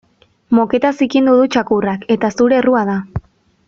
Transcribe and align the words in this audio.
Moketa 0.59 0.91
zikindu 1.03 1.37
du 1.41 1.45
txakurrak 1.57 2.11
eta 2.19 2.35
zure 2.39 2.61
errua 2.65 2.87
da. 2.93 3.01